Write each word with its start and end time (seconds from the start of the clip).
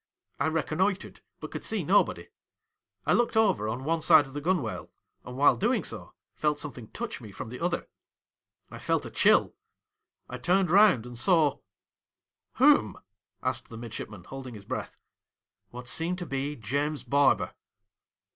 I 0.39 0.47
reconnoitred, 0.47 1.21
but 1.39 1.51
coiild 1.51 1.63
see 1.63 1.83
nobody. 1.83 2.27
I 3.05 3.13
looked 3.13 3.37
over 3.37 3.69
on 3.69 3.83
one 3.83 4.01
side 4.01 4.25
of 4.25 4.33
the 4.33 4.41
gunwale, 4.41 4.89
and, 5.23 5.37
while 5.37 5.55
doing 5.55 5.83
so, 5.83 6.15
felt 6.33 6.59
something 6.59 6.87
touch 6.87 7.21
me 7.21 7.31
from 7.31 7.49
the 7.49 7.59
other; 7.59 7.87
I 8.71 8.79
felt 8.79 9.05
a 9.05 9.11
chill; 9.11 9.53
I 10.27 10.39
turned 10.39 10.71
round 10.71 11.05
and 11.05 11.19
saw 11.19 11.59
''Whom?' 12.63 12.97
asked 13.43 13.69
the 13.69 13.77
midshipman, 13.77 14.23
holding 14.23 14.55
his 14.55 14.65
breath.' 14.65 14.97
What 15.69 15.87
seemed 15.87 16.17
to 16.17 16.25
be 16.25 16.55
James 16.55 17.03
Barber.' 17.03 17.53